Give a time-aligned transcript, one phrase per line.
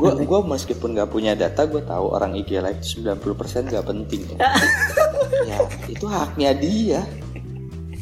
[0.00, 4.38] gue gua meskipun nggak punya data gue tahu orang IG live 90% nggak penting ya.
[5.52, 7.02] ya itu haknya dia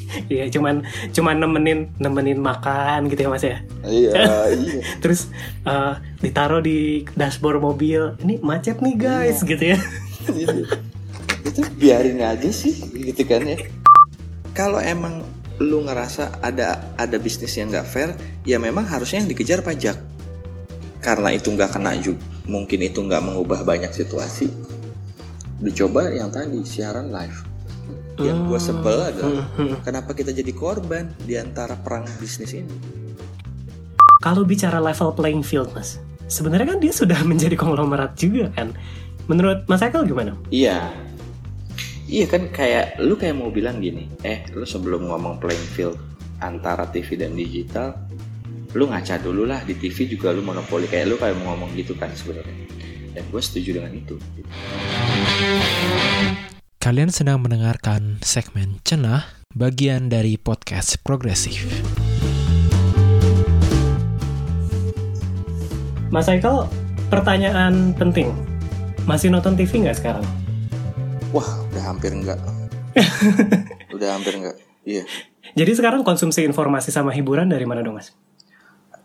[0.08, 0.80] Iya, cuman
[1.12, 3.60] cuman nemenin nemenin makan gitu ya Mas ya.
[3.84, 4.12] iya
[4.56, 5.28] iya Terus
[5.68, 8.16] eh, ditaruh di dashboard mobil.
[8.24, 9.78] Ini macet nih guys gitu ya.
[10.32, 10.64] Iya.
[11.44, 13.56] itu biarin aja sih gitu kan ya
[14.52, 15.24] kalau emang
[15.62, 18.10] lu ngerasa ada ada bisnis yang nggak fair
[18.44, 19.96] ya memang harusnya yang dikejar pajak
[20.98, 24.50] karena itu nggak kena juga mungkin itu nggak mengubah banyak situasi
[25.58, 27.38] dicoba yang tadi siaran live
[28.18, 29.46] yang gue sebel adalah
[29.86, 32.74] kenapa kita jadi korban di antara perang bisnis ini
[34.18, 38.74] Kalau bicara level playing field Mas, sebenarnya kan dia sudah menjadi konglomerat juga kan.
[39.30, 40.34] Menurut Mas Ekel gimana?
[40.50, 40.90] Iya.
[42.08, 46.00] Iya kan kayak lu kayak mau bilang gini, eh lu sebelum ngomong playing field
[46.40, 47.94] antara TV dan digital,
[48.76, 51.96] lu ngaca dulu lah di TV juga lu monopoli kayak lu kayak mau ngomong gitu
[51.96, 52.52] kan sebenarnya.
[53.16, 54.20] Dan gue setuju dengan itu.
[56.76, 59.24] Kalian sedang mendengarkan segmen Cenah,
[59.56, 61.64] bagian dari podcast progresif.
[66.12, 66.68] Mas Ekel,
[67.08, 68.36] pertanyaan penting.
[69.08, 70.24] Masih nonton TV nggak sekarang?
[71.32, 72.36] Wah, udah hampir enggak.
[73.96, 74.60] udah hampir enggak.
[74.84, 75.08] Iya.
[75.56, 78.12] Jadi sekarang konsumsi informasi sama hiburan dari mana dong Mas?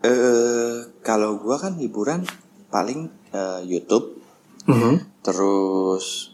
[0.04, 2.28] Eh kalau gua kan hiburan
[2.68, 4.20] paling eh, YouTube,
[4.68, 5.24] Mhm.
[5.24, 6.30] terus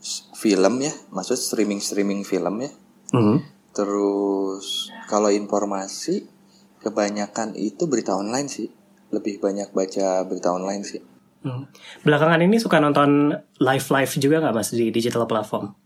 [0.00, 2.72] s- film ya, maksud streaming streaming film ya.
[3.12, 3.36] Mhm.
[3.70, 6.26] Terus kalau informasi
[6.80, 8.68] kebanyakan itu berita online sih.
[9.10, 10.98] Lebih banyak baca berita online sih.
[11.44, 11.68] Hmm.
[12.02, 13.30] Belakangan ini suka nonton
[13.60, 15.76] live-live juga nggak mas di digital platform?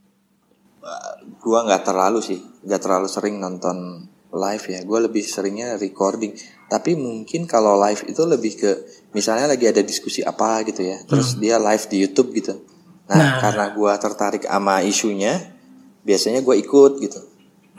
[1.42, 4.80] Gua nggak terlalu sih, nggak terlalu sering nonton live ya.
[4.86, 6.32] Gua lebih seringnya recording.
[6.69, 8.70] Tapi mungkin kalau live itu lebih ke
[9.16, 11.00] misalnya lagi ada diskusi apa gitu ya.
[11.08, 12.60] Terus dia live di YouTube gitu.
[13.08, 15.56] Nah, karena gua tertarik sama isunya,
[16.05, 17.20] biasanya gua ikut gitu.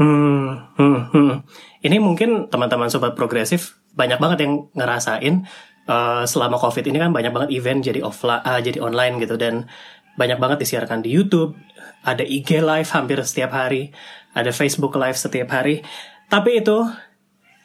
[0.02, 1.34] Hmm, hmm, hmm.
[1.86, 5.46] Ini mungkin teman-teman sobat progresif banyak banget yang ngerasain
[5.86, 9.70] eh, selama covid ini kan banyak banget event jadi offline, jadi online gitu dan
[10.20, 11.56] banyak banget disiarkan di YouTube,
[12.04, 13.96] ada IG live hampir setiap hari,
[14.36, 15.80] ada Facebook live setiap hari.
[16.28, 16.84] Tapi itu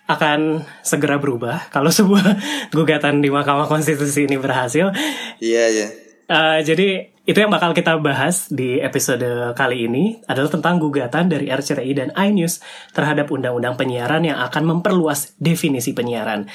[0.04, 2.25] akan segera berubah kalau sebuah
[2.70, 4.92] gugatan di Mahkamah Konstitusi ini berhasil.
[5.41, 5.88] Iya, iya.
[6.25, 11.48] Uh, jadi itu yang bakal kita bahas di episode kali ini adalah tentang gugatan dari
[11.48, 12.60] RCTI dan iNews
[12.92, 16.48] terhadap undang-undang penyiaran yang akan memperluas definisi penyiaran.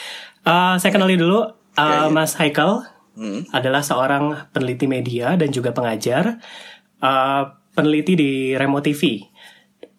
[0.45, 2.13] Uh, saya kenali dulu uh, Ya, ya.
[2.13, 2.85] Mas Haikal
[3.19, 3.43] Hmm.
[3.51, 6.39] adalah seorang peneliti media dan juga pengajar,
[7.03, 9.27] uh, peneliti di Remo TV.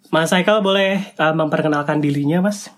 [0.09, 2.72] Mas Haikal boleh uh, memperkenalkan dirinya, Mas?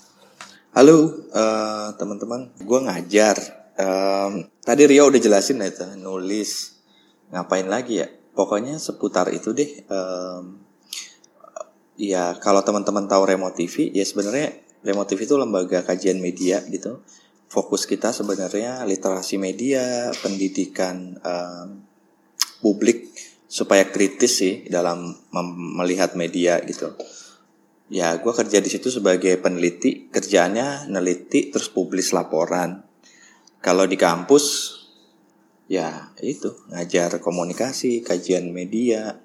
[0.73, 3.37] Halo eh, teman-teman, gue ngajar.
[3.77, 6.81] Em, tadi Rio udah jelasin lah itu nulis,
[7.29, 8.09] ngapain lagi ya?
[8.33, 9.69] Pokoknya seputar itu deh.
[9.69, 10.65] Em,
[12.01, 17.05] ya kalau teman-teman tahu Remo TV, ya sebenarnya Remo TV itu lembaga kajian media gitu.
[17.53, 21.85] Fokus kita sebenarnya literasi media, pendidikan em,
[22.65, 23.13] publik
[23.45, 25.21] supaya kritis sih dalam
[25.77, 26.97] melihat media gitu.
[27.93, 30.09] Ya, gue kerja di situ sebagai peneliti.
[30.09, 32.89] Kerjaannya neliti terus publis laporan.
[33.61, 34.73] Kalau di kampus,
[35.69, 39.21] ya itu ngajar komunikasi, kajian media.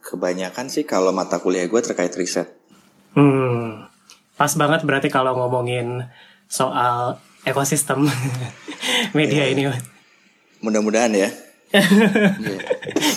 [0.00, 2.48] Kebanyakan sih kalau mata kuliah gue terkait riset.
[3.12, 3.84] Hmm,
[4.40, 6.08] pas banget berarti kalau ngomongin
[6.48, 8.08] soal ekosistem
[9.18, 9.68] media ini.
[9.68, 9.84] Mas.
[10.64, 11.28] Mudah-mudahan ya.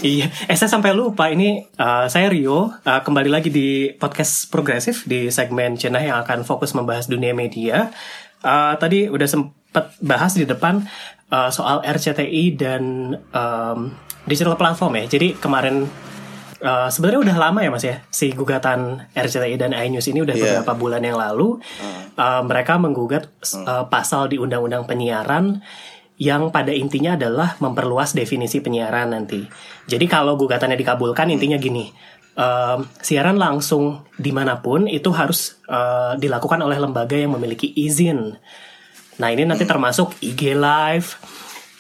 [0.04, 5.08] Iya, eh saya sampai lupa ini eh, saya Rio eh, kembali lagi di podcast progresif
[5.08, 7.90] di segmen Cenah yang akan fokus membahas dunia media.
[8.42, 10.84] Eh, tadi udah sempet bahas di depan
[11.32, 12.84] eh, soal RCTI dan
[13.16, 13.80] em,
[14.26, 15.06] digital platform ya.
[15.08, 15.88] Jadi kemarin
[16.60, 20.44] eh, sebenarnya udah lama ya mas ya si gugatan RCTI dan iNews ini udah Iya.
[20.60, 21.56] beberapa bulan yang lalu
[22.18, 25.64] eh, mereka menggugat eh, pasal di undang-undang penyiaran
[26.22, 29.41] yang pada intinya adalah memperluas definisi penyiaran nanti.
[29.90, 31.90] Jadi kalau gugatannya dikabulkan intinya gini,
[32.38, 38.38] em, siaran langsung di mana pun itu harus eh, dilakukan oleh lembaga yang memiliki izin.
[39.18, 41.18] Nah ini nanti termasuk IG Live,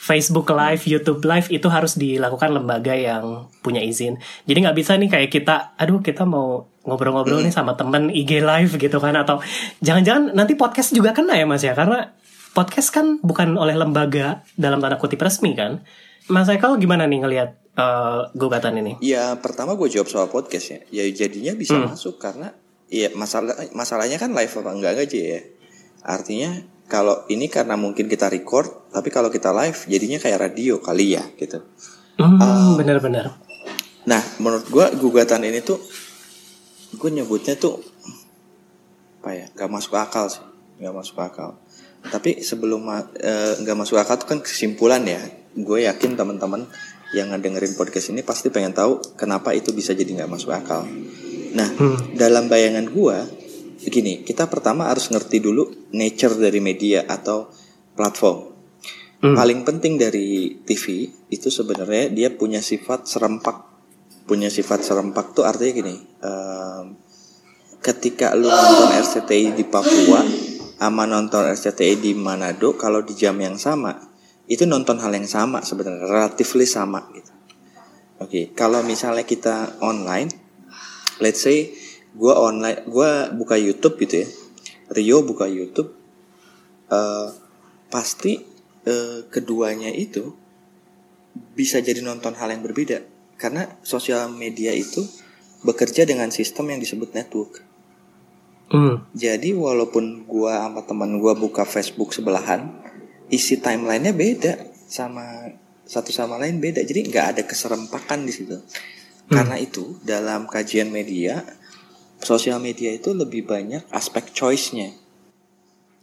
[0.01, 4.17] Facebook Live, YouTube Live itu harus dilakukan lembaga yang punya izin.
[4.49, 8.73] Jadi nggak bisa nih kayak kita, aduh kita mau ngobrol-ngobrol nih sama temen IG Live
[8.81, 9.37] gitu kan atau
[9.85, 12.09] jangan-jangan nanti podcast juga kena ya mas ya karena
[12.51, 15.81] podcast kan bukan oleh lembaga dalam tanda kutip resmi kan.
[16.27, 18.99] Mas Eko gimana nih ngelihat eh, gugatan ini?
[19.01, 20.79] Ya pertama gue jawab soal podcast ya.
[20.91, 22.51] Ya jadinya bisa masuk karena
[22.87, 25.41] ya masalah masalahnya kan live apa enggak aja ya.
[26.01, 26.51] Artinya
[26.85, 31.23] kalau ini karena mungkin kita record tapi kalau kita live jadinya kayak radio kali ya
[31.39, 31.63] gitu
[32.19, 33.31] Hmm, benar-benar.
[34.03, 35.79] nah menurut gue gugatan ini tuh
[36.91, 37.79] gue nyebutnya tuh
[39.23, 40.43] apa ya nggak masuk akal sih
[40.81, 41.61] nggak masuk akal.
[42.01, 42.89] Tapi sebelum
[43.21, 45.21] eh, nggak masuk akal tuh kan kesimpulan ya.
[45.53, 46.65] Gue yakin teman-teman
[47.13, 50.87] yang ngedengerin podcast ini pasti pengen tahu kenapa itu bisa jadi nggak masuk akal.
[51.53, 51.69] Nah
[52.17, 53.17] dalam bayangan gue
[53.85, 57.47] begini kita pertama harus ngerti dulu nature dari media atau
[57.93, 58.49] platform.
[59.21, 59.37] Hmm.
[59.37, 63.69] paling penting dari TV itu sebenarnya dia punya sifat serempak.
[64.25, 65.95] Punya sifat serempak tuh artinya gini
[66.25, 66.97] em,
[67.85, 70.25] ketika lu nonton RCTI di Papua
[70.81, 73.93] sama nonton RCTI di Manado kalau di jam yang sama
[74.49, 77.29] itu nonton hal yang sama sebenarnya relatively sama gitu
[78.17, 80.33] oke kalau misalnya kita online
[81.21, 81.69] let's say
[82.17, 84.27] gua online gua buka YouTube gitu ya
[84.89, 85.93] Rio buka YouTube
[86.89, 87.27] eh,
[87.93, 88.41] pasti
[88.89, 90.33] eh, keduanya itu
[91.53, 93.05] bisa jadi nonton hal yang berbeda
[93.37, 95.05] karena sosial media itu
[95.61, 97.65] bekerja dengan sistem yang disebut network.
[98.71, 99.03] Hmm.
[99.11, 102.71] Jadi walaupun gua sama teman gua buka Facebook sebelahan,
[103.27, 104.53] isi timelinenya beda
[104.87, 105.51] sama
[105.83, 106.79] satu sama lain beda.
[106.81, 108.55] Jadi nggak ada keserempakan di situ.
[109.31, 111.39] Karena itu dalam kajian media,
[112.19, 114.91] sosial media itu lebih banyak aspek choice-nya.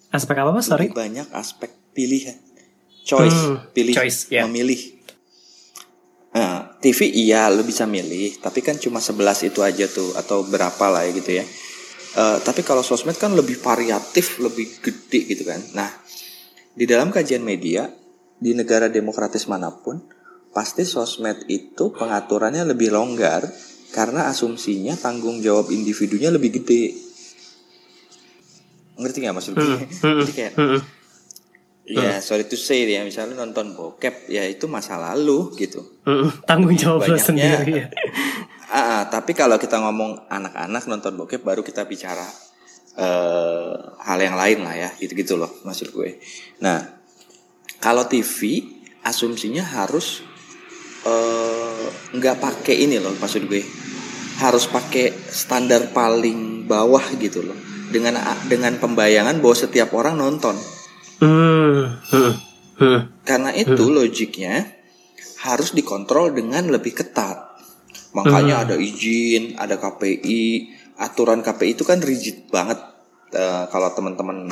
[0.09, 0.64] Aspek apa mas?
[0.69, 0.88] Sorry.
[0.88, 2.37] Lebih banyak aspek pilihan.
[3.05, 4.44] Choice, Hmm, pilih, choice, ya.
[4.44, 5.00] memilih.
[6.37, 10.85] Nah, TV iya lu bisa milih, tapi kan cuma 11 itu aja tuh atau berapa
[10.93, 11.44] lah ya gitu ya.
[12.16, 15.60] Eh, tapi kalau sosmed kan lebih variatif, lebih gede gitu kan.
[15.76, 15.90] Nah,
[16.72, 17.84] di dalam kajian media
[18.38, 20.00] di negara demokratis mana pun
[20.55, 23.44] pasti sosmed itu pengaturannya lebih longgar
[23.93, 26.96] karena asumsinya tanggung jawab individunya lebih gede.
[28.99, 29.78] Ngerti nggak maksud gue?
[29.84, 30.54] hmm, Jadi kayak
[31.88, 32.00] Hmm.
[32.04, 35.81] Ya, sorry to say ya, misalnya nonton bokep, ya itu masa lalu gitu.
[36.04, 36.28] Hmm.
[36.44, 37.88] Tanggung jawab lo sendiri ya.
[38.69, 42.25] Ah, ah, tapi kalau kita ngomong anak-anak nonton bokep, baru kita bicara
[42.99, 43.75] eh
[44.05, 46.19] hal yang lain lah ya, gitu-gitu loh, maksud gue.
[46.61, 46.82] Nah,
[47.79, 48.67] kalau TV,
[49.06, 50.20] asumsinya harus
[51.06, 53.62] eh, nggak pakai ini loh, maksud gue,
[54.44, 57.56] harus pakai standar paling bawah gitu loh,
[57.88, 60.59] dengan dengan pembayangan bahwa setiap orang nonton.
[61.25, 62.03] Hmm.
[62.12, 62.32] Hmm.
[62.79, 63.00] Hmm.
[63.25, 64.79] Karena itu logiknya
[65.43, 67.48] harus dikontrol dengan lebih ketat.
[68.16, 72.81] Makanya ada izin, ada KPI, aturan KPI itu kan rigid banget.
[73.32, 74.49] Eh, kalau teman-teman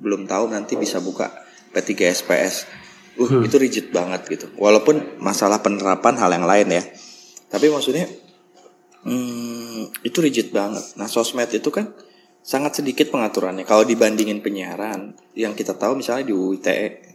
[0.00, 1.28] belum tahu nanti bisa buka
[1.72, 2.68] P3SPS.
[3.12, 4.48] Uh, itu rigid banget gitu.
[4.56, 6.82] Walaupun masalah penerapan hal yang lain ya.
[7.52, 8.08] Tapi maksudnya
[9.04, 10.96] hmm, itu rigid banget.
[10.96, 11.92] Nah, sosmed itu kan
[12.40, 13.68] sangat sedikit pengaturannya.
[13.68, 17.12] Kalau dibandingin penyiaran, yang kita tahu misalnya di UITE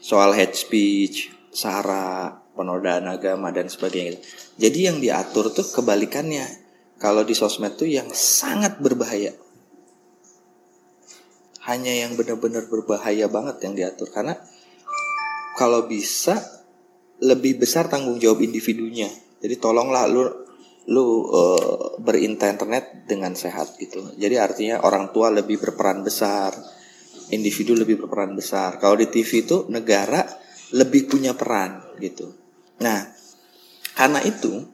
[0.00, 4.18] soal hate speech, sara, penodaan agama dan sebagainya.
[4.58, 6.68] Jadi yang diatur tuh kebalikannya.
[7.00, 9.32] Kalau di sosmed tuh yang sangat berbahaya.
[11.64, 14.36] Hanya yang benar-benar berbahaya banget yang diatur karena
[15.56, 16.40] kalau bisa
[17.20, 19.08] lebih besar tanggung jawab individunya.
[19.40, 20.24] Jadi tolonglah lu
[20.90, 24.16] lu eh, berinternet dengan sehat gitu.
[24.16, 26.56] Jadi artinya orang tua lebih berperan besar,
[27.30, 28.80] individu lebih berperan besar.
[28.80, 30.24] Kalau di TV itu negara
[30.70, 32.34] lebih punya peran gitu.
[32.80, 33.10] Nah,
[33.94, 34.70] karena itu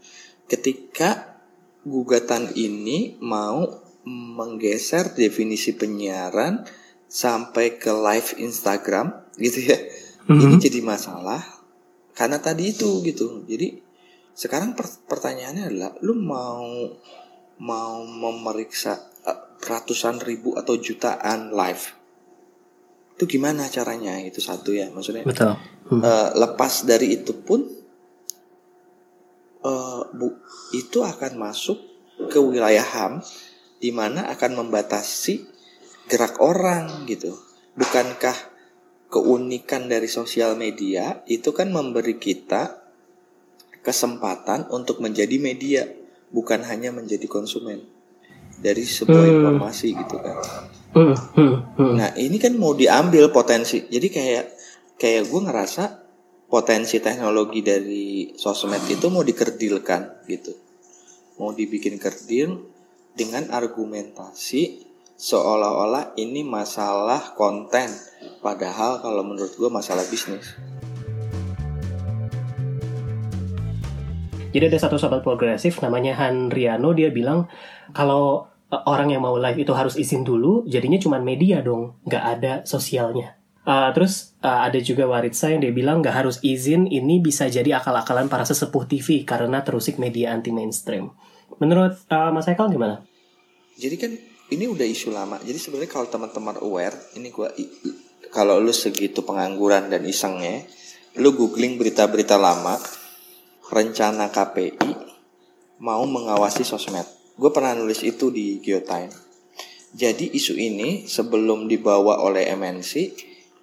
[0.47, 1.41] ketika
[1.87, 6.63] gugatan ini mau menggeser definisi penyiaran
[7.11, 9.79] sampai ke live Instagram gitu ya.
[10.27, 11.43] Ini jadi masalah
[12.15, 13.47] karena tadi itu gitu.
[13.47, 13.83] Jadi
[14.37, 16.67] sekarang per- pertanyaannya adalah lu mau
[17.57, 21.96] mau memeriksa eh, ratusan ribu atau jutaan live
[23.17, 25.57] itu gimana caranya itu satu ya maksudnya Betul.
[25.89, 26.05] Hmm.
[26.05, 27.65] Eh, lepas dari itu pun
[29.65, 30.29] eh, bu
[30.77, 31.81] itu akan masuk
[32.29, 33.25] ke wilayah ham
[33.81, 35.49] di mana akan membatasi
[36.13, 37.33] gerak orang gitu
[37.73, 38.37] bukankah
[39.09, 42.85] keunikan dari sosial media itu kan memberi kita
[43.81, 45.89] kesempatan untuk menjadi media
[46.29, 47.96] bukan hanya menjadi konsumen
[48.61, 49.35] dari sebuah Hmm.
[49.41, 50.37] informasi gitu kan
[50.97, 51.13] Hmm.
[51.13, 51.57] Hmm.
[51.77, 51.95] Hmm.
[52.01, 53.85] Nah ini kan mau diambil potensi.
[53.85, 54.45] Jadi kayak
[54.97, 55.85] kayak gue ngerasa
[56.49, 60.57] potensi teknologi dari sosmed itu mau dikerdilkan gitu.
[61.37, 62.65] Mau dibikin kerdil
[63.13, 64.89] dengan argumentasi
[65.21, 67.93] seolah-olah ini masalah konten.
[68.41, 70.57] Padahal kalau menurut gue masalah bisnis.
[74.49, 77.45] Jadi ada satu sobat progresif namanya Han Riano dia bilang
[77.95, 82.25] kalau uh, orang yang mau live itu harus izin dulu, jadinya cuma media dong, nggak
[82.39, 83.37] ada sosialnya.
[83.67, 87.83] Uh, terus uh, ada juga Waritsa yang dia bilang nggak harus izin, ini bisa jadi
[87.83, 91.11] akal-akalan para sesepuh TV karena terusik media anti mainstream.
[91.59, 93.03] Menurut uh, Mas Eko gimana?
[93.75, 94.13] Jadi kan
[94.55, 95.43] ini udah isu lama.
[95.43, 97.51] Jadi sebenarnya kalau teman-teman aware, ini gua
[98.31, 100.63] kalau lu segitu pengangguran dan isengnya,
[101.19, 102.79] lu googling berita-berita lama,
[103.67, 104.93] rencana KPI
[105.83, 107.26] mau mengawasi sosmed.
[107.37, 109.13] Gue pernah nulis itu di Geotime.
[109.93, 112.93] Jadi isu ini sebelum dibawa oleh MNC,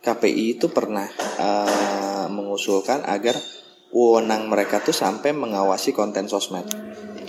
[0.02, 3.38] KPI itu pernah uh, mengusulkan agar
[3.94, 6.66] wewenang mereka tuh sampai mengawasi konten sosmed.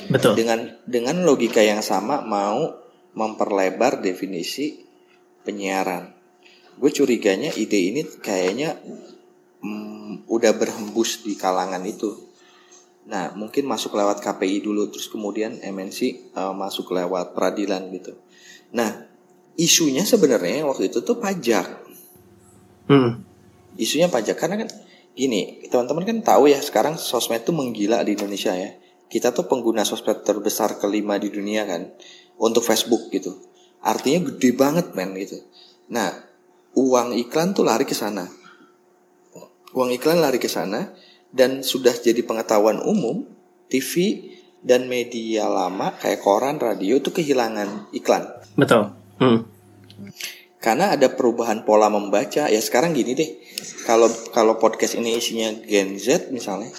[0.08, 0.36] Betul.
[0.36, 2.76] Dengan dengan logika yang sama mau
[3.16, 4.84] memperlebar definisi
[5.44, 6.12] penyiaran.
[6.76, 8.80] Gue curiganya ide ini kayaknya
[9.62, 12.33] hmm, udah berhembus di kalangan itu
[13.04, 18.16] Nah, mungkin masuk lewat KPI dulu, terus kemudian MNC uh, eh, masuk lewat peradilan gitu.
[18.72, 19.04] Nah,
[19.60, 21.84] isunya sebenarnya waktu itu tuh pajak.
[22.88, 23.20] Hmm.
[23.76, 24.68] Isunya pajak karena kan
[25.12, 28.72] gini, teman-teman kan tahu ya sekarang sosmed tuh menggila di Indonesia ya.
[29.04, 31.92] Kita tuh pengguna sosmed terbesar kelima di dunia kan
[32.40, 33.36] untuk Facebook gitu.
[33.84, 35.44] Artinya gede banget men gitu.
[35.92, 36.08] Nah,
[36.72, 38.24] uang iklan tuh lari ke sana.
[39.76, 40.88] Uang iklan lari ke sana
[41.34, 43.26] dan sudah jadi pengetahuan umum
[43.66, 44.22] TV
[44.62, 48.30] dan media lama kayak koran, radio itu kehilangan iklan.
[48.54, 48.94] Betul.
[49.18, 49.44] Hmm.
[50.62, 52.48] Karena ada perubahan pola membaca.
[52.48, 53.30] Ya sekarang gini deh.
[53.84, 56.72] Kalau kalau podcast ini isinya Gen Z misalnya,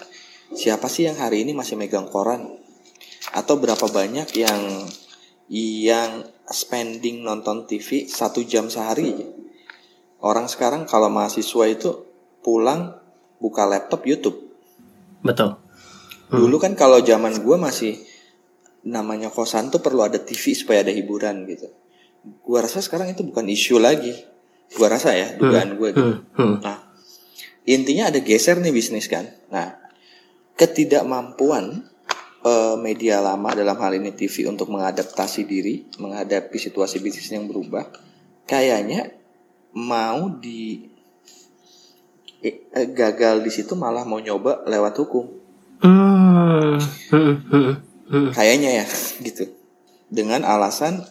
[0.55, 2.57] siapa sih yang hari ini masih megang koran?
[3.35, 4.89] Atau berapa banyak yang
[5.51, 9.13] yang spending nonton TV satu jam sehari?
[10.25, 11.89] Orang sekarang kalau mahasiswa itu
[12.41, 12.97] pulang
[13.38, 14.44] buka laptop YouTube
[15.25, 15.58] Betul.
[16.29, 16.38] Hmm.
[16.38, 17.98] Dulu kan kalau zaman gue masih
[18.86, 21.74] namanya kosan tuh perlu ada TV supaya ada hiburan gitu.
[22.46, 24.13] Gue rasa sekarang itu bukan isu lagi.
[24.70, 25.77] Gue rasa ya dugaan hmm.
[25.82, 26.05] gue gitu.
[26.05, 26.22] Hmm.
[26.38, 26.55] Hmm.
[26.62, 26.77] Nah
[27.65, 29.25] intinya ada geser nih bisnis kan.
[29.50, 29.82] Nah
[30.55, 31.89] ketidakmampuan
[32.46, 37.89] uh, media lama dalam hal ini TV untuk mengadaptasi diri menghadapi situasi bisnis yang berubah,
[38.46, 39.12] kayaknya
[39.75, 40.94] mau di
[42.93, 45.25] gagal di situ malah mau nyoba lewat hukum.
[45.81, 46.79] Hmm.
[48.37, 48.85] Kayaknya ya
[49.21, 49.49] gitu.
[50.09, 51.01] Dengan alasan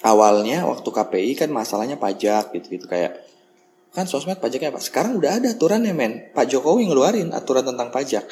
[0.00, 3.26] awalnya waktu KPI kan masalahnya pajak gitu-gitu kayak
[3.90, 4.80] kan sosmed pajaknya apa?
[4.80, 6.30] Sekarang udah ada aturan ya men.
[6.30, 8.22] Pak Jokowi ngeluarin aturan tentang pajak.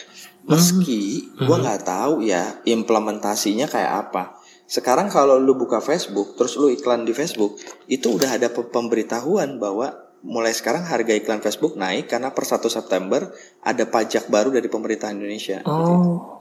[0.47, 1.45] Meski hmm.
[1.45, 4.39] gue nggak tahu ya implementasinya kayak apa.
[4.69, 7.57] Sekarang kalau lu buka Facebook, terus lu iklan di Facebook,
[7.89, 13.31] itu udah ada pemberitahuan bahwa mulai sekarang harga iklan Facebook naik karena per 1 September
[13.63, 15.63] ada pajak baru dari pemerintah Indonesia.
[15.63, 15.95] Oh, gitu.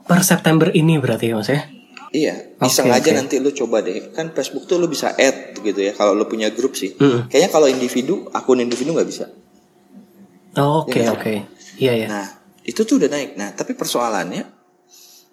[0.08, 1.62] per September ini berarti ya Mas ya?
[2.08, 4.10] Iya, bisa okay, aja nanti lu coba deh.
[4.16, 6.96] Kan Facebook tuh lu bisa add gitu ya kalau lu punya grup sih.
[6.96, 7.28] Mm.
[7.28, 9.28] Kayaknya kalau individu, akun individu nggak bisa.
[10.56, 11.20] Oh, oke ya, oke.
[11.20, 11.38] Okay.
[11.76, 12.06] Iya ya.
[12.08, 12.26] Nah,
[12.64, 13.36] itu tuh udah naik.
[13.36, 14.48] Nah, tapi persoalannya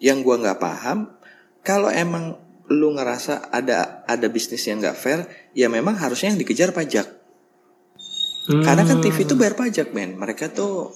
[0.03, 1.15] yang gua nggak paham
[1.63, 2.35] kalau emang
[2.67, 5.23] lu ngerasa ada ada bisnis yang nggak fair,
[5.55, 7.24] ya memang harusnya yang dikejar pajak
[8.45, 8.61] Hmm.
[8.61, 10.17] Karena kan TV itu bayar pajak, men.
[10.21, 10.93] Mereka tuh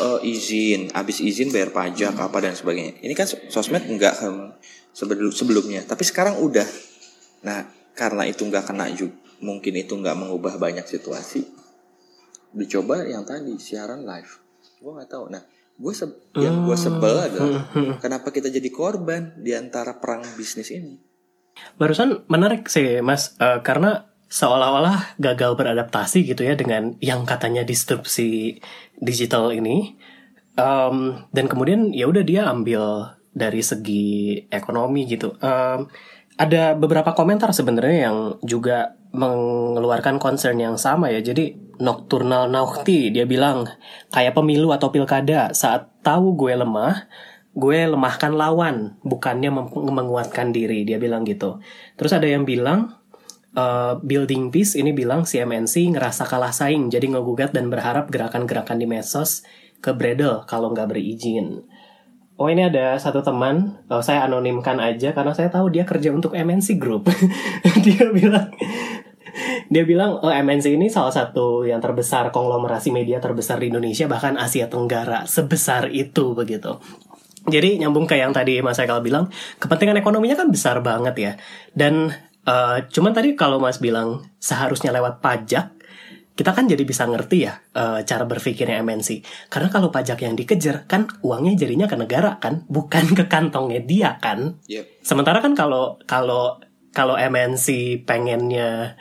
[0.00, 3.00] uh, izin, habis izin bayar pajak apa dan sebagainya.
[3.04, 4.56] Ini kan sosmed enggak um,
[4.96, 6.64] sebelum sebelumnya, tapi sekarang udah.
[7.44, 9.14] Nah, karena itu enggak kena juga,
[9.44, 11.44] mungkin itu enggak mengubah banyak situasi.
[12.48, 14.32] Dicoba yang tadi siaran live.
[14.80, 15.28] Gue nggak tahu.
[15.28, 15.44] Nah,
[15.78, 16.08] gue se
[16.40, 17.26] yang gue sebel hmm.
[17.28, 17.62] adalah
[18.00, 20.96] kenapa kita jadi korban di antara perang bisnis ini.
[21.76, 28.60] Barusan menarik sih, Mas, uh, karena seolah-olah gagal beradaptasi gitu ya dengan yang katanya disrupsi
[29.00, 29.96] digital ini.
[30.58, 35.32] Um, dan kemudian ya udah dia ambil dari segi ekonomi gitu.
[35.40, 35.88] Um,
[36.38, 41.24] ada beberapa komentar sebenarnya yang juga mengeluarkan concern yang sama ya.
[41.24, 43.66] Jadi Nocturnal Naughty dia bilang
[44.10, 47.06] kayak pemilu atau pilkada saat tahu gue lemah
[47.58, 50.86] gue lemahkan lawan bukannya menguatkan diri.
[50.86, 51.58] Dia bilang gitu.
[51.98, 52.97] Terus ada yang bilang
[53.54, 58.86] uh, Building Peace ini bilang CMNC ngerasa kalah saing jadi ngegugat dan berharap gerakan-gerakan di
[58.90, 59.46] medsos
[59.78, 61.64] ke Bredel kalau nggak berizin.
[62.38, 66.38] Oh ini ada satu teman, oh, saya anonimkan aja karena saya tahu dia kerja untuk
[66.38, 67.10] MNC Group.
[67.86, 68.54] dia bilang,
[69.66, 74.38] dia bilang oh, MNC ini salah satu yang terbesar konglomerasi media terbesar di Indonesia bahkan
[74.38, 76.78] Asia Tenggara sebesar itu begitu.
[77.48, 81.32] Jadi nyambung ke yang tadi Mas Ekal bilang, kepentingan ekonominya kan besar banget ya.
[81.72, 82.12] Dan
[82.48, 85.76] Uh, cuman tadi kalau Mas bilang seharusnya lewat pajak,
[86.32, 89.20] kita kan jadi bisa ngerti ya uh, cara berpikirnya MNC.
[89.52, 94.16] Karena kalau pajak yang dikejar kan uangnya jadinya ke negara kan, bukan ke kantongnya dia
[94.16, 94.56] kan.
[94.64, 95.04] Yep.
[95.04, 96.56] Sementara kan kalau kalau
[96.96, 98.96] kalau MNC pengennya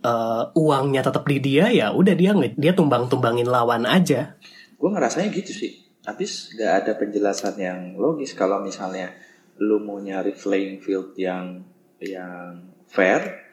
[0.00, 4.38] uh, uangnya tetap di dia ya udah dia dia tumbang-tumbangin lawan aja.
[4.78, 5.72] Gue ngerasanya gitu sih.
[6.08, 9.12] Habis gak ada penjelasan yang logis kalau misalnya
[9.60, 11.60] lu mau nyari playing field yang
[11.98, 13.46] yang fair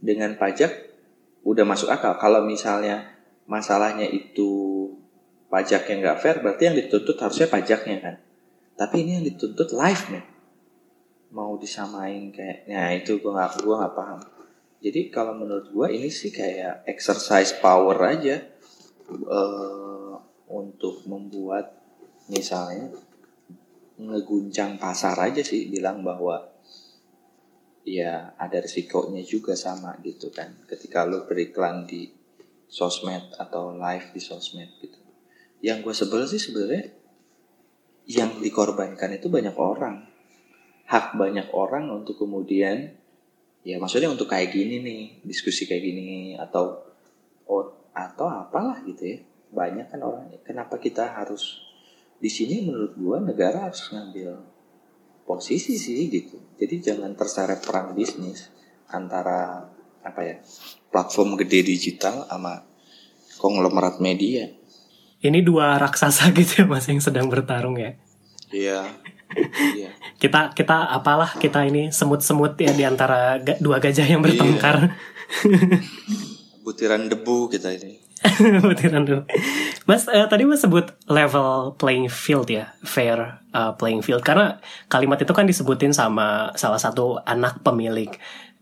[0.00, 0.70] dengan pajak
[1.44, 2.16] udah masuk akal.
[2.16, 3.10] Kalau misalnya
[3.50, 4.86] masalahnya itu
[5.50, 8.16] pajak yang nggak fair, berarti yang dituntut harusnya pajaknya kan.
[8.78, 10.24] Tapi ini yang dituntut live nih.
[11.30, 14.20] Mau disamain kayak, nah itu gue nggak gua nggak paham.
[14.80, 18.40] Jadi kalau menurut gue ini sih kayak exercise power aja
[19.12, 20.16] uh,
[20.48, 21.76] untuk membuat
[22.32, 22.88] misalnya
[24.00, 26.49] ngeguncang pasar aja sih bilang bahwa
[27.84, 30.52] ya ada risikonya juga sama gitu kan.
[30.68, 32.08] Ketika lo beriklan di
[32.70, 34.98] sosmed atau live di sosmed gitu.
[35.60, 36.94] Yang gue sebel sih sebenarnya
[38.08, 40.06] yang dikorbankan itu banyak orang.
[40.86, 42.98] Hak banyak orang untuk kemudian
[43.60, 46.80] ya maksudnya untuk kayak gini nih diskusi kayak gini atau
[47.46, 49.18] oh, atau apalah gitu ya.
[49.50, 51.58] Banyak kan orang kenapa kita harus
[52.20, 54.49] di sini menurut gue negara harus ngambil
[55.30, 56.58] posisi sih gitu.
[56.58, 58.50] Jadi jangan terseret perang bisnis
[58.90, 59.62] antara
[60.02, 60.36] apa ya
[60.90, 62.66] platform gede digital sama
[63.38, 64.50] konglomerat media.
[65.22, 67.94] Ini dua raksasa gitu ya mas yang sedang bertarung ya.
[68.50, 68.82] Iya.
[69.78, 69.94] iya.
[70.18, 74.90] kita kita apalah kita ini semut-semut ya di antara dua gajah yang bertengkar.
[75.46, 75.78] Iya.
[76.70, 77.98] Butiran debu kita ini.
[78.62, 79.26] Butiran debu.
[79.90, 85.18] Mas uh, tadi mas sebut level playing field ya, fair uh, playing field karena kalimat
[85.18, 88.06] itu kan disebutin sama salah satu anak pemilik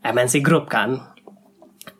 [0.01, 1.13] MNC Group kan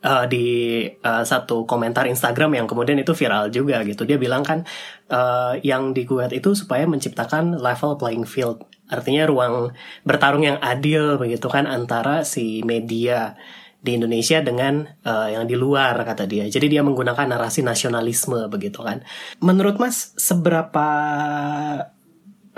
[0.02, 4.02] uh, di uh, satu komentar Instagram yang kemudian itu viral juga gitu.
[4.02, 4.66] Dia bilang kan
[5.06, 8.66] uh, yang digugat itu supaya menciptakan level playing field.
[8.90, 9.70] Artinya ruang
[10.02, 13.38] bertarung yang adil begitu kan antara si media
[13.80, 16.44] di Indonesia dengan uh, yang di luar kata dia.
[16.44, 19.00] Jadi dia menggunakan narasi nasionalisme begitu kan.
[19.40, 20.88] Menurut Mas seberapa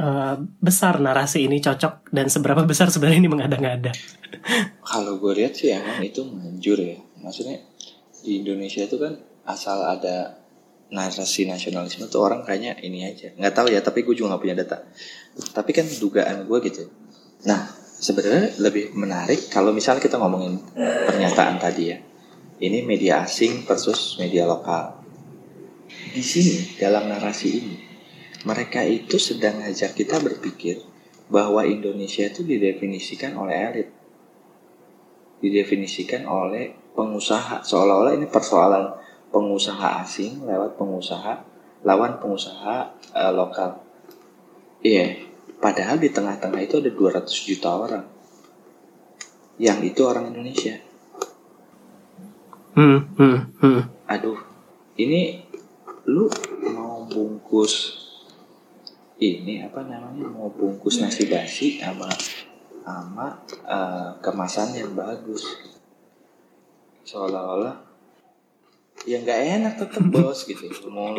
[0.02, 3.95] uh, besar narasi ini cocok dan seberapa besar sebenarnya ini mengada-ngada?
[4.91, 6.99] Kalau gue lihat sih emang itu manjur ya.
[7.23, 7.63] Maksudnya
[8.23, 9.15] di Indonesia itu kan
[9.47, 10.43] asal ada
[10.93, 13.30] narasi nasionalisme tuh orang kayaknya ini aja.
[13.39, 14.85] Nggak tahu ya, tapi gue juga nggak punya data.
[15.54, 16.91] Tapi kan dugaan gue gitu.
[17.49, 21.99] Nah, sebenarnya lebih menarik kalau misalnya kita ngomongin pernyataan tadi ya.
[22.62, 24.99] Ini media asing versus media lokal.
[25.86, 27.76] Di sini dalam narasi ini
[28.43, 30.82] mereka itu sedang ngajak kita berpikir
[31.30, 33.88] bahwa Indonesia itu didefinisikan oleh elit.
[35.43, 38.95] Didefinisikan oleh pengusaha seolah-olah ini persoalan
[39.30, 41.43] pengusaha asing lewat pengusaha
[41.82, 43.82] lawan pengusaha uh, lokal.
[44.82, 45.31] Iya, yeah
[45.63, 48.05] Padahal di tengah-tengah itu ada 200 juta orang.
[49.63, 50.75] Yang itu orang Indonesia.
[52.75, 53.83] Hmm, hmm, hmm.
[54.11, 54.43] Aduh,
[54.99, 55.47] ini
[56.11, 56.27] lu
[56.75, 58.03] mau bungkus
[59.23, 62.11] ini apa namanya mau bungkus nasi basi sama
[62.83, 65.47] sama uh, kemasan yang bagus
[67.07, 67.79] seolah-olah
[69.07, 71.15] ya nggak enak tetep bos gitu mau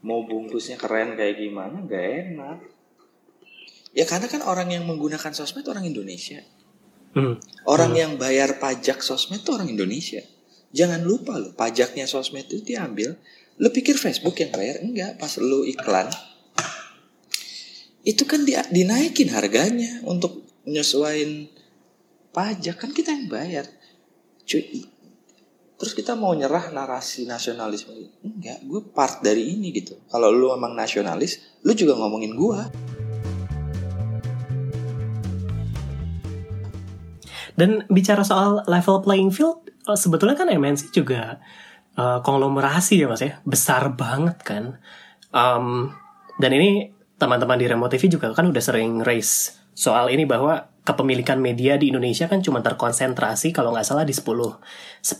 [0.00, 2.58] mau bungkusnya keren kayak gimana nggak enak
[3.96, 6.44] Ya karena kan orang yang menggunakan sosmed orang Indonesia.
[7.16, 7.40] Hmm.
[7.64, 8.00] Orang hmm.
[8.04, 10.20] yang bayar pajak sosmed itu orang Indonesia.
[10.76, 13.16] Jangan lupa loh, pajaknya sosmed itu diambil.
[13.56, 14.84] Lu pikir Facebook yang bayar?
[14.84, 16.12] Enggak, pas lu iklan.
[18.04, 21.48] Itu kan di, dinaikin harganya untuk menyesuaikan
[22.36, 22.76] pajak.
[22.76, 23.64] Kan kita yang bayar.
[24.44, 24.84] Cuy,
[25.76, 27.92] terus kita mau nyerah narasi nasionalisme
[28.24, 32.60] enggak gue part dari ini gitu kalau lu emang nasionalis lu juga ngomongin gue
[37.56, 41.40] Dan bicara soal level playing field, eh, sebetulnya kan MNC juga
[41.96, 44.64] uh, konglomerasi ya mas ya, besar banget kan.
[45.32, 45.90] Um,
[46.36, 51.40] dan ini teman-teman di Remote TV juga kan udah sering raise soal ini bahwa kepemilikan
[51.40, 55.16] media di Indonesia kan cuma terkonsentrasi kalau nggak salah di 10 10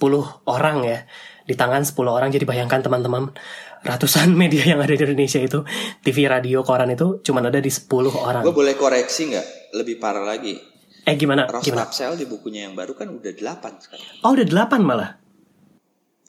[0.47, 1.01] orang ya.
[1.47, 2.29] Di tangan 10 orang.
[2.29, 3.33] Jadi bayangkan teman-teman
[3.81, 5.65] ratusan media yang ada di Indonesia itu
[6.05, 8.45] TV radio koran itu cuma ada di 10 orang.
[8.45, 9.47] Gue boleh koreksi nggak?
[9.73, 10.76] Lebih parah lagi
[11.07, 11.47] Eh gimana?
[11.47, 11.87] Ross gimana?
[11.87, 14.07] Rapsel di bukunya yang baru kan udah 8 sekarang.
[14.27, 15.23] Oh udah 8 malah?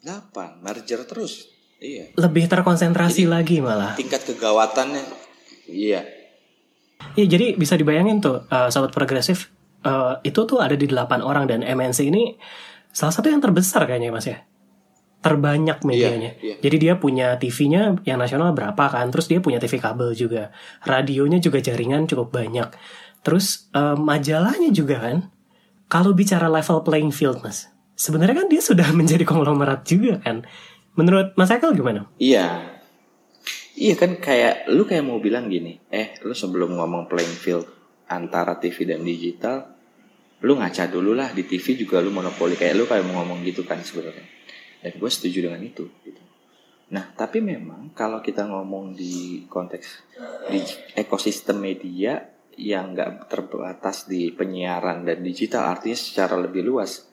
[0.06, 1.50] 8, merger terus.
[1.82, 2.14] Iya.
[2.14, 3.98] Lebih terkonsentrasi jadi, lagi malah.
[3.98, 5.02] Tingkat kegawatannya.
[5.66, 6.06] Iya.
[7.18, 9.50] Iya jadi bisa dibayangin tuh uh, sobat progresif
[9.82, 12.38] uh, itu tuh ada di 8 orang dan MNC ini
[12.94, 14.46] salah satu yang terbesar kayaknya Mas ya.
[15.18, 16.38] Terbanyak medianya.
[16.38, 16.56] Iya, iya.
[16.62, 20.54] Jadi dia punya TV-nya yang nasional berapa kan, terus dia punya TV kabel juga.
[20.86, 22.70] Radionya juga jaringan cukup banyak
[23.22, 25.18] Terus uh, majalahnya juga kan
[25.88, 30.44] kalau bicara level playing field mas, sebenarnya kan dia sudah menjadi konglomerat juga kan.
[30.98, 32.10] Menurut Mas Ekel gimana?
[32.18, 32.76] Iya.
[33.78, 37.62] Iya kan kayak lu kayak mau bilang gini, eh lu sebelum ngomong playing field
[38.10, 39.70] antara TV dan digital,
[40.42, 43.62] lu ngaca dulu lah di TV juga lu monopoli kayak lu kayak mau ngomong gitu
[43.62, 44.26] kan sebenarnya.
[44.82, 45.86] Dan gue setuju dengan itu.
[46.02, 46.18] Gitu.
[46.90, 49.86] Nah tapi memang kalau kita ngomong di konteks
[50.50, 50.58] di
[50.98, 52.18] ekosistem media
[52.58, 57.06] yang nggak terbatas di penyiaran dan digital, artinya secara lebih luas,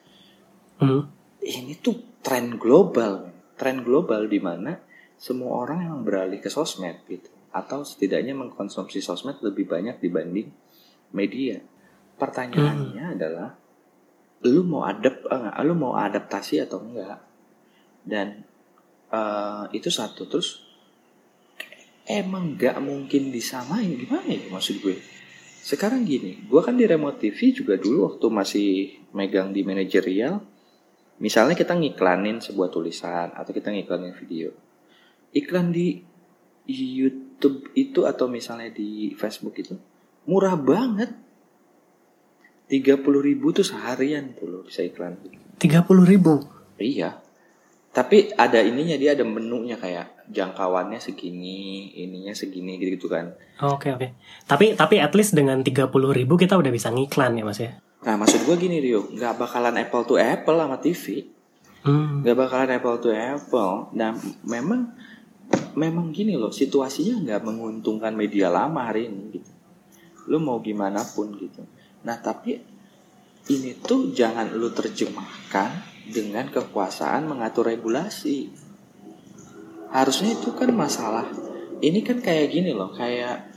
[0.76, 1.08] Hmm.
[1.40, 4.76] ini tuh tren global, tren global di mana
[5.16, 10.52] semua orang yang beralih ke sosmed gitu, atau setidaknya mengkonsumsi sosmed lebih banyak dibanding
[11.16, 11.64] media.
[12.20, 13.56] Pertanyaannya adalah,
[14.44, 17.22] lu mau adap, eh, lu mau adaptasi atau enggak?
[18.04, 18.44] Dan
[19.14, 20.66] eh, itu satu terus
[22.06, 24.98] emang nggak mungkin disamain gimana ya maksud gue?
[25.66, 28.70] Sekarang gini, gue kan di remote TV juga dulu waktu masih
[29.18, 30.38] megang di manajerial,
[31.18, 34.54] misalnya kita ngiklanin sebuah tulisan atau kita ngiklanin video.
[35.34, 36.06] Iklan di
[36.70, 39.74] YouTube itu atau misalnya di Facebook itu
[40.30, 41.18] murah banget.
[42.70, 45.18] 30 ribu tuh seharian tuh lo bisa iklan.
[45.58, 46.46] 30 ribu.
[46.78, 47.25] iya
[47.96, 53.32] tapi ada ininya dia ada menunya kayak jangkauannya segini ininya segini gitu gitu kan
[53.64, 54.12] Oke oke.
[54.44, 57.72] Tapi tapi at least dengan 30 ribu kita udah bisa ngiklan ya mas ya.
[58.04, 61.32] nah maksud gue gini Rio nggak bakalan apple to apple sama TV
[61.86, 62.26] Hmm.
[62.26, 64.90] nggak bakalan apple to apple dan memang
[65.74, 69.52] memang gini loh situasinya nggak menguntungkan media lama hari ini gitu
[70.26, 71.62] lu mau gimana pun gitu
[72.02, 72.58] nah tapi
[73.48, 78.52] ini tuh jangan lu terjemahkan dengan kekuasaan mengatur regulasi
[79.90, 81.26] harusnya itu kan masalah
[81.80, 83.52] ini kan kayak gini loh kayak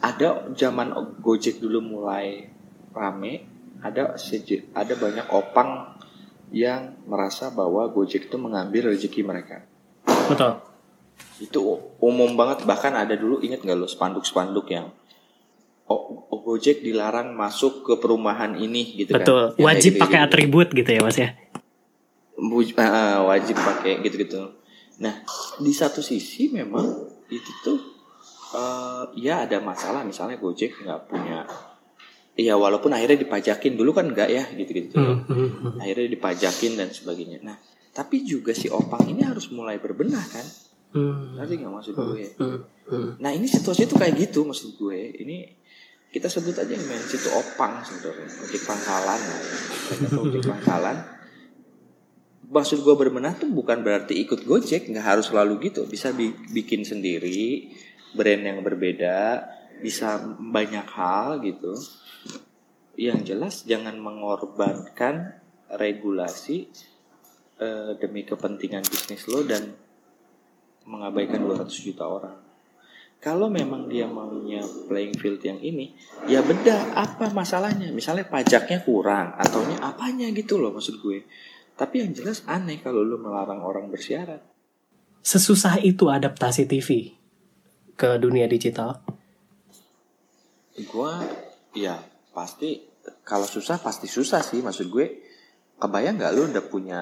[0.00, 2.48] ada zaman Gojek dulu mulai
[2.92, 3.44] rame
[3.80, 5.92] ada seje- ada banyak opang
[6.50, 9.64] yang merasa bahwa Gojek itu mengambil rezeki mereka
[10.04, 10.60] Betul.
[11.38, 11.60] itu
[12.00, 14.88] umum banget bahkan ada dulu inget nggak lo spanduk-spanduk yang
[15.84, 19.52] oh, oh, Gojek dilarang masuk ke perumahan ini gitu Betul.
[19.52, 20.28] kan Yang Wajib kayak pakai gitu-gitu.
[20.32, 21.28] atribut gitu ya mas ya.
[22.78, 24.42] Ah, wajib pakai gitu-gitu.
[24.98, 25.14] Nah,
[25.58, 26.86] di satu sisi memang
[27.30, 27.78] itu tuh
[28.54, 31.46] eh, ya ada masalah misalnya Gojek nggak punya
[32.34, 34.98] ya walaupun akhirnya dipajakin dulu kan nggak ya gitu-gitu.
[34.98, 35.72] Hmm, hmm, hmm.
[35.82, 37.38] Akhirnya dipajakin dan sebagainya.
[37.42, 37.56] Nah,
[37.94, 40.46] tapi juga si Opang ini harus mulai berbenah kan?
[40.94, 41.38] Hmm.
[41.38, 42.26] Ngerti nggak maksud gue?
[42.38, 42.58] Hmm,
[42.90, 43.08] hmm.
[43.22, 44.98] Nah, ini situasi itu kayak gitu maksud gue.
[45.22, 45.38] Ini
[46.14, 49.18] kita sebut aja nih men situ Opang sebenarnya, ojek pangkalan.
[49.18, 49.36] ya.
[50.14, 51.13] Ojek pangkalan
[52.50, 55.86] maksud gue berbenah tuh bukan berarti ikut Gojek nggak harus selalu gitu.
[55.88, 57.72] Bisa bi- bikin sendiri
[58.14, 59.44] brand yang berbeda
[59.80, 61.74] bisa banyak hal gitu.
[62.94, 66.70] Yang jelas jangan mengorbankan regulasi
[67.58, 69.74] eh, demi kepentingan bisnis lo dan
[70.86, 72.38] mengabaikan 200 juta orang.
[73.18, 75.96] Kalau memang dia maunya playing field yang ini
[76.28, 77.88] ya beda apa masalahnya?
[77.88, 81.24] Misalnya pajaknya kurang ataunya apanya gitu loh maksud gue
[81.74, 84.38] tapi yang jelas aneh kalau lu melarang orang bersiaran.
[85.24, 87.18] Sesusah itu adaptasi TV
[87.98, 89.02] ke dunia digital.
[90.90, 91.22] Gua
[91.74, 91.98] ya
[92.34, 92.82] pasti
[93.26, 95.06] kalau susah pasti susah sih maksud gue.
[95.74, 96.98] Kebayang nggak lu udah punya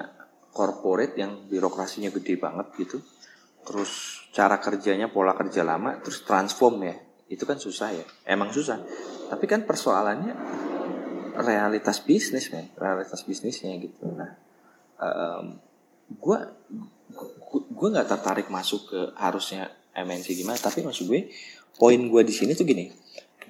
[0.52, 2.98] corporate yang birokrasinya gede banget gitu.
[3.62, 6.96] Terus cara kerjanya pola kerja lama terus transform ya.
[7.28, 8.04] Itu kan susah ya.
[8.24, 8.80] Emang susah.
[9.28, 10.34] Tapi kan persoalannya
[11.36, 14.04] realitas bisnis men, realitas bisnisnya gitu.
[14.12, 14.36] Nah,
[16.12, 16.38] gue
[17.52, 21.28] gue nggak tertarik masuk ke harusnya MNC gimana tapi maksud gue
[21.76, 22.88] poin gue di sini tuh gini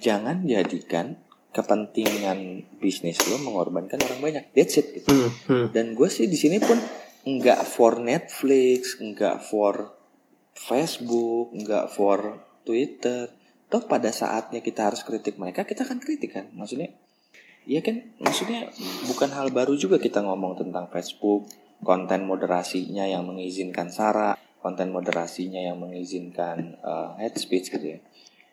[0.03, 1.15] jangan jadikan
[1.53, 5.13] kepentingan bisnis lo mengorbankan orang banyak that's it gitu.
[5.13, 5.67] Hmm, hmm.
[5.77, 6.81] dan gue sih di sini pun
[7.23, 9.93] nggak for Netflix nggak for
[10.57, 13.31] Facebook nggak for Twitter
[13.69, 16.93] toh pada saatnya kita harus kritik mereka kita akan kritik kan maksudnya
[17.63, 18.71] Iya kan, maksudnya
[19.07, 21.47] bukan hal baru juga kita ngomong tentang Facebook,
[21.83, 27.99] konten moderasinya yang mengizinkan sara, konten moderasinya yang mengizinkan uh, hate speech gitu ya.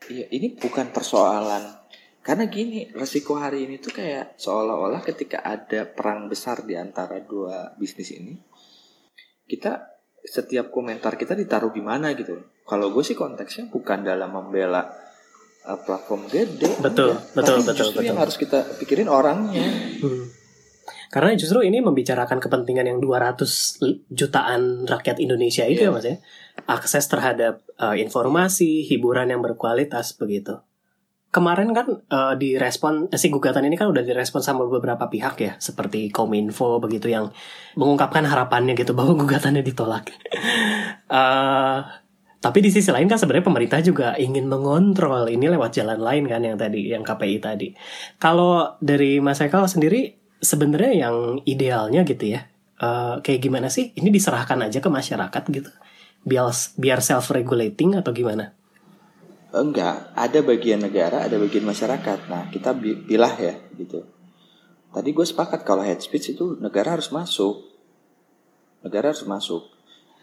[0.10, 1.80] Iya, ini bukan persoalan
[2.20, 7.74] karena gini, resiko hari ini tuh kayak seolah-olah ketika ada perang besar di antara dua
[7.80, 8.36] bisnis ini,
[9.48, 12.38] kita setiap komentar kita ditaruh di mana gitu.
[12.68, 14.94] Kalau gue sih konteksnya bukan dalam membela
[15.70, 16.74] uh, platform gede.
[16.82, 17.38] Betul, enggak.
[17.38, 18.24] betul, Tapi betul, justru yang betul.
[18.26, 19.70] harus kita pikirin orangnya.
[20.02, 20.26] Hmm.
[21.10, 25.90] Karena justru ini membicarakan kepentingan yang 200 jutaan rakyat Indonesia itu Iya.
[25.90, 26.16] ya mas ya.
[26.66, 30.62] Akses terhadap uh, informasi, hiburan yang berkualitas begitu.
[31.30, 36.10] kemarin kan uh, direspon si gugatan ini kan udah direspon sama beberapa pihak ya seperti
[36.10, 37.30] Kominfo begitu yang
[37.78, 40.10] mengungkapkan harapannya gitu bahwa gugatannya ditolak.
[41.14, 41.86] uh,
[42.40, 46.40] tapi di sisi lain kan sebenarnya pemerintah juga ingin mengontrol ini lewat jalan lain kan
[46.40, 47.76] yang tadi yang KPI tadi.
[48.16, 52.48] Kalau dari Mas Eka sendiri sebenarnya yang idealnya gitu ya
[52.80, 53.92] uh, kayak gimana sih?
[53.92, 55.72] Ini diserahkan aja ke masyarakat gitu
[56.24, 58.56] biar biar self regulating atau gimana?
[59.50, 62.30] Enggak, ada bagian negara, ada bagian masyarakat.
[62.30, 64.06] Nah, kita pilah ya gitu.
[64.94, 67.66] Tadi gue sepakat kalau head speech itu negara harus masuk.
[68.86, 69.74] Negara harus masuk.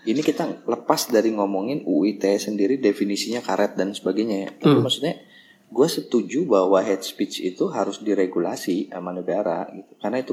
[0.07, 4.51] Ini kita lepas dari ngomongin UIT sendiri definisinya karet dan sebagainya ya.
[4.55, 4.85] Tapi hmm.
[4.87, 5.14] maksudnya
[5.66, 9.92] gue setuju bahwa head speech itu harus diregulasi sama negara gitu.
[9.99, 10.33] Karena itu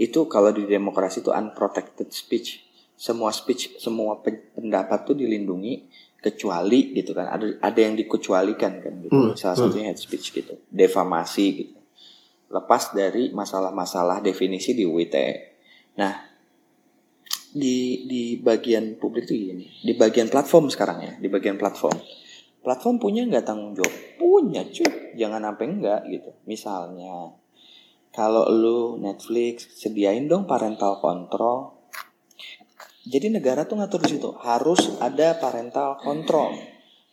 [0.00, 2.64] itu kalau di demokrasi itu unprotected speech.
[3.00, 5.88] Semua speech, semua pendapat tuh dilindungi
[6.20, 9.40] kecuali gitu kan ada ada yang dikecualikan kan gitu hmm.
[9.40, 9.62] salah hmm.
[9.72, 11.76] satunya head speech gitu defamasi gitu
[12.52, 15.16] lepas dari masalah-masalah definisi di UIT
[15.96, 16.29] nah
[17.50, 21.98] di di bagian publik itu gini di bagian platform sekarang ya di bagian platform
[22.60, 27.34] platform punya nggak tanggung jawab punya cuy jangan sampai enggak gitu misalnya
[28.10, 31.80] kalau lu Netflix sediain dong parental control
[33.10, 36.52] jadi negara tuh ngatur di situ harus ada parental control.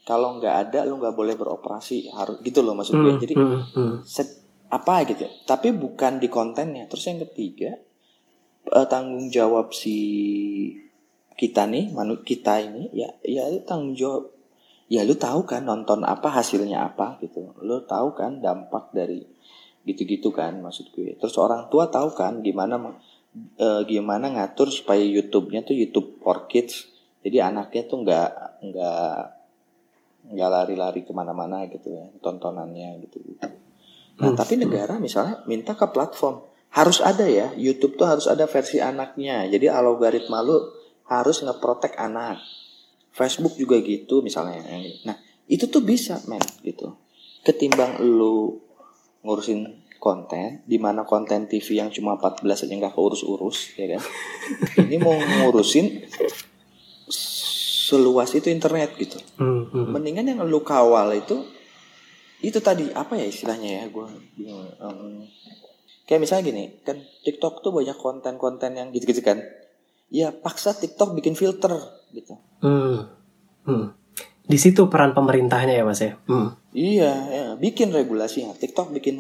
[0.04, 2.12] Kalau nggak ada, lu nggak boleh beroperasi.
[2.12, 3.14] Harus gitu loh maksud gue.
[3.16, 3.94] Hmm, Jadi hmm, hmm.
[4.04, 4.30] Set,
[4.68, 5.28] apa gitu.
[5.48, 6.88] Tapi bukan di kontennya.
[6.92, 7.72] Terus yang ketiga
[8.72, 9.98] uh, tanggung jawab si
[11.38, 14.34] kita nih, manut kita ini ya ya tanggung jawab.
[14.88, 17.52] Ya lu tahu kan nonton apa hasilnya apa gitu.
[17.60, 19.24] Lu tahu kan dampak dari
[19.84, 21.20] gitu-gitu kan maksud gue.
[21.20, 22.80] Terus orang tua tahu kan gimana
[23.60, 26.88] uh, gimana ngatur supaya YouTube-nya tuh YouTube for kids
[27.22, 28.30] jadi anaknya tuh nggak
[28.64, 29.18] nggak
[30.28, 33.20] nggak lari-lari ke mana-mana gitu ya tontonannya gitu
[34.18, 34.38] nah hmm.
[34.38, 36.44] tapi negara misalnya minta ke platform
[36.78, 39.50] harus ada ya YouTube tuh harus ada versi anaknya.
[39.50, 40.62] Jadi algoritma lu
[41.10, 42.38] harus ngeprotek anak.
[43.18, 44.62] Facebook juga gitu misalnya.
[45.10, 45.18] Nah
[45.50, 46.94] itu tuh bisa men gitu.
[47.42, 48.62] Ketimbang lu
[49.26, 54.04] ngurusin konten di mana konten TV yang cuma 14 aja nggak keurus-urus ya kan?
[54.86, 56.06] Ini mau ngurusin
[57.90, 59.18] seluas itu internet gitu.
[59.42, 59.96] Hmm, hmm.
[59.96, 61.42] mendingan yang lu kawal itu
[62.44, 63.84] itu tadi apa ya istilahnya ya?
[63.90, 64.06] Gue
[64.78, 65.26] um,
[66.08, 69.44] kayak misalnya gini kan TikTok tuh banyak konten-konten yang gitu-gitu kan
[70.08, 71.76] ya paksa TikTok bikin filter
[72.16, 72.98] gitu hmm.
[73.68, 73.86] Hmm.
[74.48, 76.50] di situ peran pemerintahnya ya mas ya hmm.
[76.72, 79.20] iya ya, bikin regulasinya TikTok bikin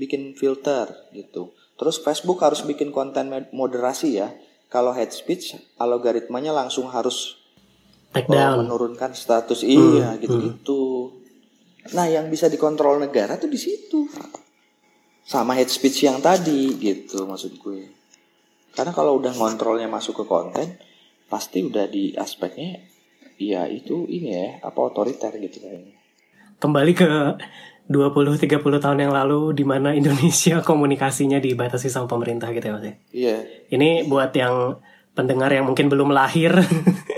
[0.00, 1.52] bikin filter gitu.
[1.76, 4.32] Terus Facebook harus bikin konten moderasi ya.
[4.72, 7.36] Kalau head speech algoritmanya langsung harus
[8.16, 8.64] Take down.
[8.64, 9.70] menurunkan status hmm.
[9.70, 11.12] iya gitu-gitu.
[11.12, 11.96] Hmm.
[11.96, 14.08] Nah, yang bisa dikontrol negara tuh di situ.
[15.30, 17.86] Sama head speech yang tadi gitu maksud gue.
[18.74, 20.74] Karena kalau udah ngontrolnya masuk ke konten,
[21.30, 22.82] pasti udah di aspeknya
[23.38, 25.94] ya itu ini ya apa otoriter gitu kayaknya.
[26.58, 27.10] Kembali ke
[27.86, 32.94] 20-30 tahun yang lalu di mana Indonesia komunikasinya dibatasi sama pemerintah gitu ya Mas ya?
[33.14, 33.36] Iya.
[33.70, 34.82] Ini buat yang
[35.14, 36.54] pendengar yang mungkin belum lahir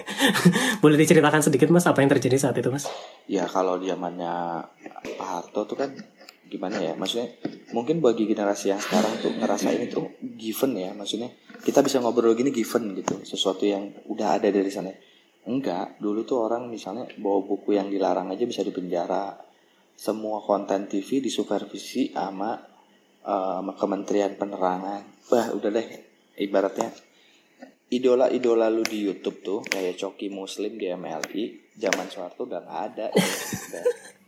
[0.85, 2.85] boleh diceritakan sedikit Mas apa yang terjadi saat itu Mas?
[3.25, 4.69] Ya kalau zamannya
[5.17, 5.93] Pak Harto tuh kan
[6.53, 6.93] gimana ya?
[6.93, 7.33] Maksudnya
[7.73, 10.93] mungkin bagi generasi yang sekarang tuh ngerasa ini tuh given ya.
[10.93, 11.33] Maksudnya
[11.65, 13.25] kita bisa ngobrol gini given gitu.
[13.25, 14.93] Sesuatu yang udah ada dari sana.
[15.49, 15.97] Enggak.
[15.97, 19.41] Dulu tuh orang misalnya bawa buku yang dilarang aja bisa dipenjara.
[19.97, 22.53] Semua konten TV disupervisi sama
[23.25, 25.33] uh, Kementerian Penerangan.
[25.33, 25.89] Bah, udah deh.
[26.37, 26.93] Ibaratnya
[27.93, 33.07] idola-idola lu di YouTube tuh kayak Coki Muslim di MLI zaman Soeharto udah gak ada.
[33.13, 33.83] Ya,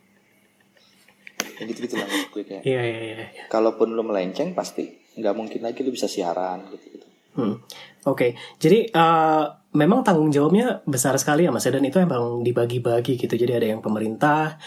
[1.63, 2.63] gitu-gitu lah gue kayak.
[2.67, 3.27] Iya, iya, iya.
[3.47, 7.07] Kalaupun lu melenceng pasti nggak mungkin lagi lu bisa siaran gitu-gitu.
[7.35, 7.59] Hmm.
[8.05, 8.31] Oke, okay.
[8.63, 13.35] jadi uh, memang tanggung jawabnya besar sekali ya Mas dan itu emang dibagi-bagi gitu.
[13.35, 14.61] Jadi ada yang pemerintah,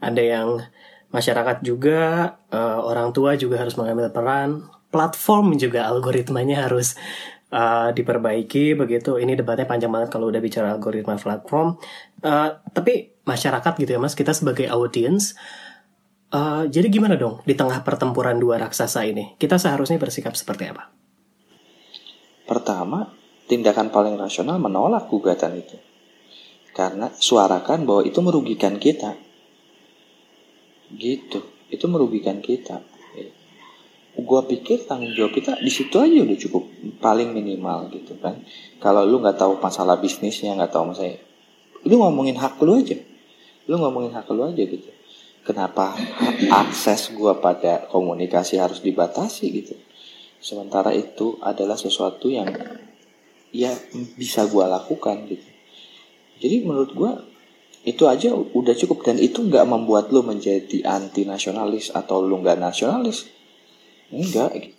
[0.00, 0.62] ada yang
[1.12, 6.96] masyarakat juga, uh, orang tua juga harus mengambil peran, platform juga algoritmanya harus
[7.54, 9.20] uh, diperbaiki begitu.
[9.20, 11.78] Ini debatnya panjang banget kalau udah bicara algoritma platform.
[12.24, 15.38] Uh, tapi masyarakat gitu ya mas, kita sebagai audience,
[16.34, 19.38] uh, jadi gimana dong di tengah pertempuran dua raksasa ini?
[19.38, 20.90] Kita seharusnya bersikap seperti apa?
[22.44, 23.08] Pertama,
[23.46, 25.78] tindakan paling rasional menolak gugatan itu.
[26.74, 29.14] Karena suarakan bahwa itu merugikan kita
[30.94, 32.80] gitu itu merugikan kita
[34.14, 36.62] gue pikir tanggung jawab kita di situ aja udah cukup
[37.02, 38.38] paling minimal gitu kan
[38.78, 41.18] kalau lu nggak tahu masalah bisnisnya nggak tahu masalah
[41.82, 42.94] lu ngomongin hak lu aja
[43.66, 44.86] lu ngomongin hak lu aja gitu
[45.44, 45.92] kenapa
[46.48, 49.76] akses gue pada komunikasi harus dibatasi gitu.
[50.40, 52.48] Sementara itu adalah sesuatu yang
[53.52, 53.70] ya
[54.16, 55.46] bisa gue lakukan gitu.
[56.40, 57.12] Jadi menurut gue
[57.84, 62.58] itu aja udah cukup dan itu nggak membuat lo menjadi anti nasionalis atau lo nggak
[62.58, 63.28] nasionalis.
[64.08, 64.72] Enggak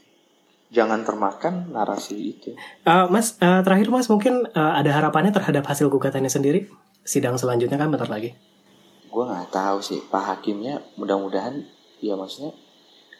[0.73, 2.57] jangan termakan narasi itu.
[2.83, 6.67] Uh, mas uh, terakhir mas mungkin uh, ada harapannya terhadap hasil gugatannya sendiri?
[7.05, 8.33] Sidang selanjutnya kan bentar lagi
[9.15, 10.03] gue nggak tahu sih.
[10.03, 11.63] Pak hakimnya mudah-mudahan
[12.03, 12.51] ya maksudnya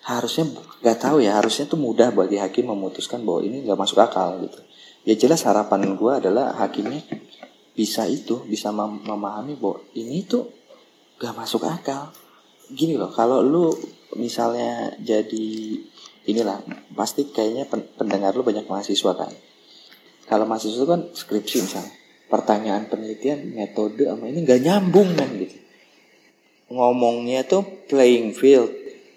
[0.04, 0.52] harusnya
[0.84, 1.40] nggak tahu ya.
[1.40, 4.60] Harusnya tuh mudah bagi hakim memutuskan bahwa ini nggak masuk akal gitu.
[5.08, 7.00] Ya jelas harapan gue adalah hakimnya
[7.72, 10.52] bisa itu bisa mem memahami bahwa ini tuh
[11.22, 12.12] gak masuk akal.
[12.68, 13.72] Gini loh kalau lu
[14.18, 15.78] misalnya jadi
[16.26, 16.66] inilah
[16.98, 19.30] pasti kayaknya pendengar lu banyak mahasiswa kan.
[20.26, 21.94] Kalau mahasiswa kan skripsi misalnya
[22.26, 25.65] pertanyaan penelitian metode sama ini nggak nyambung kan gitu
[26.70, 28.72] ngomongnya tuh playing field.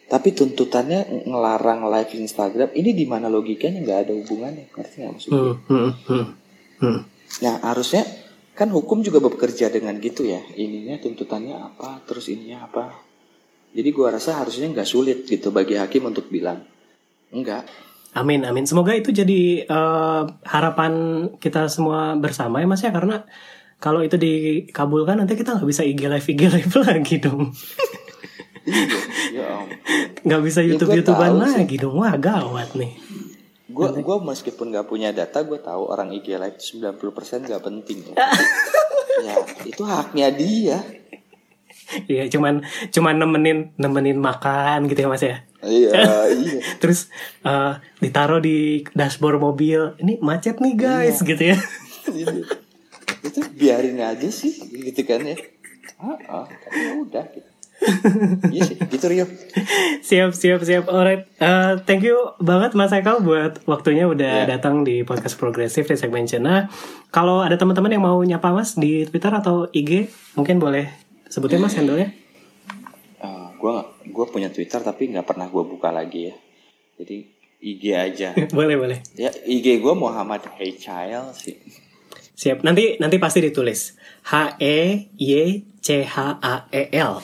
[0.08, 3.84] Tapi tuntutannya ngelarang live Instagram ini di mana logikanya?
[3.84, 4.72] Nggak ada hubungannya.
[4.72, 5.40] Ngerti nggak maksudnya?
[5.68, 6.24] Hmm, hmm,
[6.80, 6.98] hmm,
[7.44, 8.08] nah harusnya
[8.56, 10.40] kan hukum juga bekerja dengan gitu ya.
[10.56, 12.00] Ininya tuntutannya apa?
[12.08, 12.96] Terus ininya apa?
[13.76, 16.64] Jadi gua rasa harusnya nggak sulit gitu bagi hakim untuk bilang
[17.28, 17.68] enggak
[18.16, 18.64] Amin, amin.
[18.64, 20.92] Semoga itu jadi uh, harapan
[21.36, 22.88] kita semua bersama ya mas ya.
[22.88, 23.22] Karena
[23.78, 27.54] kalau itu dikabulkan nanti kita nggak bisa IG live IG live lagi dong.
[29.32, 29.64] ya,
[30.26, 31.94] nggak bisa YouTube ya, YouTubean lagi dong.
[32.02, 32.98] Wah gawat nih.
[33.70, 37.98] Gue gue meskipun nggak punya data, gue tahu orang IG live 90% nggak penting.
[38.12, 38.26] Ya.
[39.30, 40.78] ya itu haknya dia.
[42.04, 45.38] Iya, cuman cuman nemenin nemenin makan gitu ya Mas ya.
[45.62, 45.90] Iya,
[46.42, 46.60] iya.
[46.82, 47.08] Terus
[47.46, 49.96] uh, ditaruh di dashboard mobil.
[50.02, 51.28] Ini macet nih guys iya.
[51.30, 51.58] gitu ya.
[53.28, 55.36] Itu biarin aja sih gitu kan ya
[55.96, 57.50] ah, ah ya udah gitu.
[58.50, 59.26] iya sih, gitu Rio.
[60.02, 60.90] Siap, siap, siap.
[60.90, 64.50] Alright, uh, thank you banget Mas Eko buat waktunya udah yeah.
[64.50, 66.66] datang di podcast progresif di segmen Cina.
[67.14, 70.90] Kalau ada teman-teman yang mau nyapa Mas di Twitter atau IG, mungkin boleh
[71.30, 72.10] sebutin Mas handle-nya.
[73.22, 76.34] Uh, gua gua punya Twitter tapi nggak pernah gua buka lagi ya.
[76.98, 77.30] Jadi
[77.62, 78.34] IG aja.
[78.58, 78.98] boleh, boleh.
[79.14, 81.86] Ya, IG gua Muhammad Hey Child sih.
[82.38, 82.62] Siap.
[82.62, 83.98] Nanti nanti pasti ditulis
[84.30, 85.32] H E Y
[85.82, 87.18] C H A E L.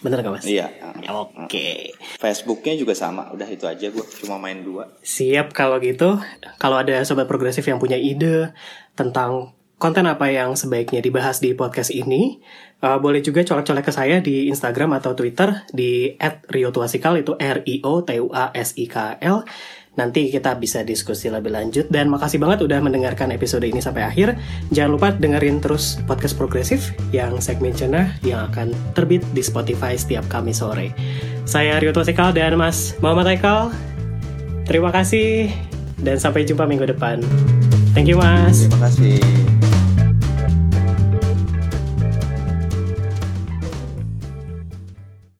[0.00, 0.46] Bener gak mas?
[0.46, 0.70] Iya.
[1.10, 1.50] Oke.
[1.50, 1.76] Okay.
[2.22, 3.34] Facebooknya juga sama.
[3.34, 4.94] Udah itu aja gue cuma main dua.
[5.02, 6.22] Siap kalau gitu.
[6.62, 8.54] Kalau ada sobat progresif yang punya ide
[8.94, 12.38] tentang konten apa yang sebaiknya dibahas di podcast ini,
[12.84, 16.14] uh, boleh juga colek-colek ke saya di Instagram atau Twitter di
[16.52, 19.40] @riotuasikal itu R I O T U A S I K L
[20.00, 21.86] nanti kita bisa diskusi lebih lanjut.
[21.92, 24.40] Dan makasih banget udah mendengarkan episode ini sampai akhir.
[24.72, 30.24] Jangan lupa dengerin terus podcast progresif yang segmen cenah yang akan terbit di Spotify setiap
[30.32, 30.96] Kamis sore.
[31.44, 33.68] Saya Rio Tosikal dan Mas Muhammad Aikal.
[34.64, 35.52] Terima kasih
[36.00, 37.20] dan sampai jumpa minggu depan.
[37.92, 38.64] Thank you Mas.
[38.64, 39.49] Terima kasih